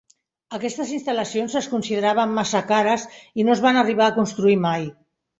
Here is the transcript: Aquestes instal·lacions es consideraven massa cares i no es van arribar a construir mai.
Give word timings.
Aquestes 0.57 0.91
instal·lacions 0.93 1.57
es 1.59 1.67
consideraven 1.73 2.33
massa 2.37 2.61
cares 2.71 3.05
i 3.43 3.45
no 3.49 3.53
es 3.57 3.61
van 3.67 3.77
arribar 3.83 4.07
a 4.07 4.15
construir 4.17 4.57
mai. 4.65 4.89